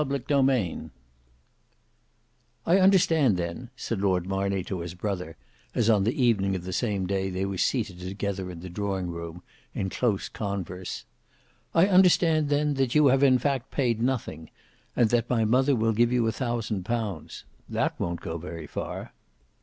Book 0.03 0.27
2 0.27 0.33
Chapter 0.33 0.53
6 0.55 0.91
"I 2.65 2.79
understand, 2.79 3.37
then," 3.37 3.69
said 3.75 4.01
Lord 4.01 4.25
Marney 4.25 4.63
to 4.63 4.79
his 4.79 4.95
brother, 4.95 5.37
as 5.75 5.91
on 5.91 6.05
the 6.05 6.23
evening 6.25 6.55
of 6.55 6.63
the 6.63 6.73
same 6.73 7.05
day 7.05 7.29
they 7.29 7.45
were 7.45 7.59
seated 7.59 7.99
together 7.99 8.49
in 8.49 8.61
the 8.61 8.69
drawing 8.71 9.11
room, 9.11 9.43
in 9.75 9.91
close 9.91 10.27
converse 10.27 11.05
"I 11.75 11.85
understand 11.85 12.49
then, 12.49 12.73
that 12.81 12.95
you 12.95 13.05
have 13.13 13.21
in 13.21 13.37
fact 13.37 13.69
paid 13.69 14.01
nothing, 14.01 14.49
and 14.95 15.11
that 15.11 15.29
my 15.29 15.45
mother 15.45 15.75
will 15.75 15.93
give 15.93 16.11
you 16.11 16.25
a 16.25 16.31
thousand 16.31 16.83
pounds. 16.83 17.43
That 17.69 17.99
won't 17.99 18.21
go 18.21 18.39
very 18.39 18.65
far." 18.65 19.13